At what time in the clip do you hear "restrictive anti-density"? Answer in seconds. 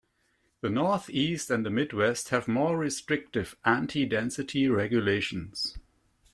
2.75-4.67